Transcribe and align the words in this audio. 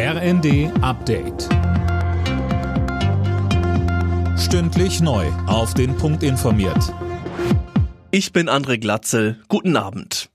RND 0.00 0.70
Update. 0.80 1.48
Stündlich 4.38 5.00
neu. 5.00 5.26
Auf 5.48 5.74
den 5.74 5.96
Punkt 5.96 6.22
informiert. 6.22 6.94
Ich 8.12 8.32
bin 8.32 8.48
André 8.48 8.78
Glatzel. 8.78 9.40
Guten 9.48 9.76
Abend. 9.76 10.30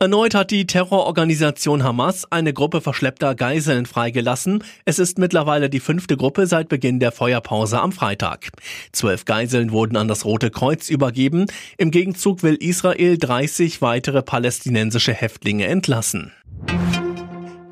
Erneut 0.00 0.34
hat 0.34 0.50
die 0.50 0.66
Terrororganisation 0.66 1.84
Hamas 1.84 2.26
eine 2.32 2.52
Gruppe 2.52 2.80
verschleppter 2.80 3.36
Geiseln 3.36 3.86
freigelassen. 3.86 4.64
Es 4.84 4.98
ist 4.98 5.16
mittlerweile 5.16 5.70
die 5.70 5.78
fünfte 5.78 6.16
Gruppe 6.16 6.48
seit 6.48 6.68
Beginn 6.68 6.98
der 6.98 7.12
Feuerpause 7.12 7.78
am 7.78 7.92
Freitag. 7.92 8.48
Zwölf 8.90 9.26
Geiseln 9.26 9.70
wurden 9.70 9.96
an 9.96 10.08
das 10.08 10.24
Rote 10.24 10.50
Kreuz 10.50 10.90
übergeben. 10.90 11.46
Im 11.78 11.92
Gegenzug 11.92 12.42
will 12.42 12.56
Israel 12.56 13.16
30 13.16 13.80
weitere 13.80 14.22
palästinensische 14.22 15.14
Häftlinge 15.14 15.68
entlassen. 15.68 16.32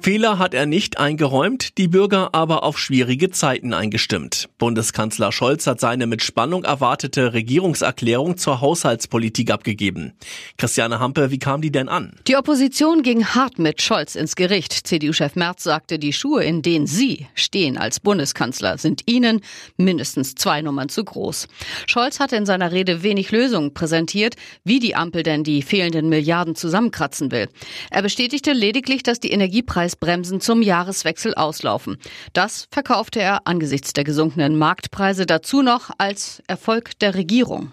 Fehler 0.03 0.39
hat 0.39 0.55
er 0.55 0.65
nicht 0.65 0.99
eingeräumt, 0.99 1.77
die 1.77 1.87
Bürger 1.87 2.31
aber 2.33 2.63
auf 2.63 2.79
schwierige 2.79 3.31
Zeiten 3.31 3.75
eingestimmt. 3.75 4.49
Bundeskanzler 4.57 5.31
Scholz 5.31 5.67
hat 5.67 5.79
seine 5.79 6.07
mit 6.07 6.23
Spannung 6.23 6.65
erwartete 6.65 7.35
Regierungserklärung 7.35 8.39
zur 8.39 8.63
Haushaltspolitik 8.63 9.51
abgegeben. 9.51 10.15
Christiane 10.57 11.01
Hampe, 11.01 11.31
wie 11.31 11.39
kam 11.39 11.61
die 11.61 11.71
denn 11.71 11.91
an? 11.91 12.15
Die 12.27 12.37
Opposition 12.37 13.03
ging 13.03 13.27
hart 13.27 13.59
mit 13.59 13.83
Scholz 13.83 14.15
ins 14.15 14.37
Gericht. 14.37 14.73
CDU-Chef 14.73 15.37
Merz 15.37 15.65
sagte, 15.65 15.99
die 15.99 16.15
Schuhe, 16.15 16.45
in 16.45 16.63
denen 16.63 16.87
Sie 16.87 17.27
stehen 17.35 17.77
als 17.77 18.01
Bundeskanzler, 18.01 18.79
sind 18.79 19.03
Ihnen 19.05 19.43
mindestens 19.77 20.35
zwei 20.35 20.63
Nummern 20.63 20.89
zu 20.89 21.05
groß. 21.05 21.47
Scholz 21.87 22.21
hatte 22.21 22.37
in 22.37 22.47
seiner 22.47 22.73
Rede 22.73 23.03
wenig 23.03 23.33
Lösungen 23.33 23.75
präsentiert, 23.75 24.37
wie 24.65 24.79
die 24.79 24.95
Ampel 24.95 25.25
denn 25.25 25.45
die 25.45 25.61
fehlenden 25.61 26.09
Milliarden 26.09 26.55
zusammenkratzen 26.55 27.31
will. 27.31 27.49
Er 27.91 28.01
bestätigte 28.01 28.55
lediglich, 28.55 29.03
dass 29.03 29.21
die 29.21 29.31
Energiepreise 29.31 29.90
Preisbremsen 29.91 30.41
zum 30.41 30.63
Jahreswechsel 30.63 31.35
auslaufen. 31.35 31.99
Das 32.33 32.69
verkaufte 32.71 33.21
er 33.21 33.47
angesichts 33.47 33.93
der 33.93 34.05
gesunkenen 34.05 34.57
Marktpreise 34.57 35.27
dazu 35.27 35.63
noch 35.63 35.91
als 35.99 36.43
Erfolg 36.47 36.99
der 37.01 37.15
Regierung. 37.15 37.73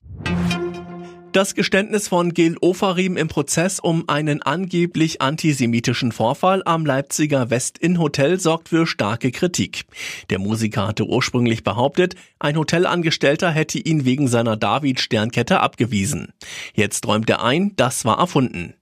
Das 1.38 1.54
Geständnis 1.54 2.08
von 2.08 2.34
Gil 2.34 2.58
Ofarim 2.62 3.16
im 3.16 3.28
Prozess 3.28 3.80
um 3.80 4.10
einen 4.10 4.42
angeblich 4.42 5.22
antisemitischen 5.22 6.12
Vorfall 6.12 6.64
am 6.66 6.84
Leipziger 6.84 7.52
West-Inn-Hotel 7.52 8.40
sorgt 8.40 8.70
für 8.70 8.88
starke 8.88 9.30
Kritik. 9.30 9.84
Der 10.32 10.40
Musiker 10.40 10.88
hatte 10.88 11.06
ursprünglich 11.06 11.64
behauptet, 11.64 12.16
ein 12.40 12.58
Hotelangestellter 12.58 13.52
hätte 13.52 13.78
ihn 13.78 14.04
wegen 14.04 14.28
seiner 14.28 14.58
David-Sternkette 14.58 15.60
abgewiesen. 15.60 16.34
Jetzt 16.74 17.08
räumt 17.08 17.30
er 17.30 17.44
ein, 17.44 17.74
das 17.76 18.04
war 18.04 18.18
erfunden. 18.18 18.74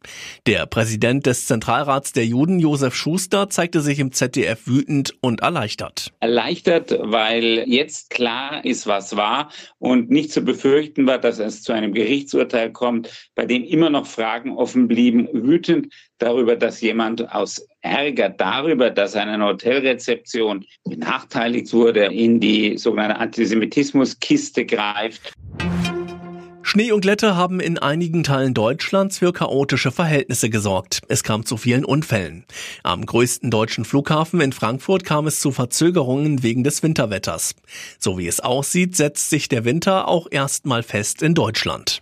Der 0.48 0.66
Präsident 0.66 1.26
des 1.26 1.48
Zentralrats 1.48 2.14
der 2.14 2.26
Juden, 2.26 2.60
Josef 2.60 2.96
Schuster, 2.96 3.50
zeigte 3.50 3.82
sich 3.82 4.00
im 4.00 4.14
ZDF 4.14 4.66
wütend 4.66 5.14
und 5.20 5.42
erleichtert. 5.42 6.14
Erleichtert, 6.22 6.98
weil 7.02 7.66
jetzt 7.68 8.12
klar 8.12 8.64
ist, 8.64 8.88
was 8.88 9.18
war 9.18 9.50
und 9.78 10.10
nicht 10.10 10.32
zu 10.32 10.42
befürchten 10.42 11.06
war, 11.06 11.18
dass 11.18 11.40
es 11.40 11.62
zu 11.62 11.74
einem 11.74 11.94
Gerichtsurteil 11.94 12.45
Gerichtsurteil 12.46 12.72
kommt, 12.72 13.30
bei 13.36 13.46
dem 13.46 13.64
immer 13.64 13.90
noch 13.90 14.06
Fragen 14.06 14.52
offen 14.58 14.88
blieben, 14.88 15.28
wütend 15.34 15.94
darüber, 16.20 16.56
dass 16.56 16.82
jemand 16.82 17.30
aus 17.34 17.66
Ärger 17.82 18.30
darüber, 18.30 18.90
dass 18.90 19.16
eine 19.16 19.44
Hotelrezeption 19.44 20.66
benachteiligt 20.84 21.74
wurde, 21.74 22.06
in 22.06 22.40
die 22.40 22.78
sogenannte 22.78 23.18
Antisemitismuskiste 23.18 24.66
greift. 24.66 25.34
Schnee 26.68 26.92
und 26.92 27.02
Glätte 27.02 27.36
haben 27.36 27.60
in 27.60 27.78
einigen 27.78 28.24
Teilen 28.24 28.56
Deutschlands 28.56 29.20
für 29.20 29.32
chaotische 29.32 29.92
Verhältnisse 29.92 30.50
gesorgt. 30.50 31.02
Es 31.08 31.24
kam 31.24 31.46
zu 31.46 31.58
vielen 31.58 31.86
Unfällen. 31.86 32.44
Am 32.82 33.06
größten 33.06 33.52
deutschen 33.52 33.86
Flughafen 33.86 34.42
in 34.42 34.52
Frankfurt 34.52 35.06
kam 35.06 35.28
es 35.28 35.40
zu 35.40 35.52
Verzögerungen 35.52 36.42
wegen 36.42 36.64
des 36.64 36.82
Winterwetters. 36.82 37.56
So 38.00 38.18
wie 38.18 38.28
es 38.28 38.40
aussieht, 38.40 38.96
setzt 38.96 39.30
sich 39.30 39.48
der 39.48 39.64
Winter 39.64 40.08
auch 40.08 40.28
erstmal 40.32 40.82
fest 40.82 41.22
in 41.22 41.36
Deutschland. 41.36 42.02